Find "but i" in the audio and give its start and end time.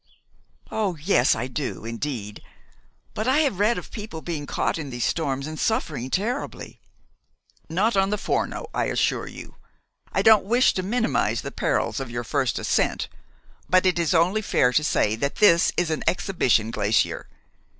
3.13-3.41